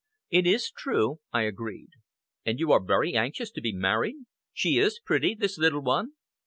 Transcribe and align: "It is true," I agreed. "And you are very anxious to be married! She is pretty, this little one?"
"It 0.31 0.47
is 0.47 0.71
true," 0.75 1.19
I 1.31 1.43
agreed. 1.43 1.89
"And 2.43 2.57
you 2.57 2.71
are 2.71 2.83
very 2.83 3.13
anxious 3.13 3.51
to 3.51 3.61
be 3.61 3.71
married! 3.71 4.15
She 4.51 4.79
is 4.79 4.99
pretty, 4.99 5.35
this 5.35 5.59
little 5.59 5.83
one?" 5.83 6.13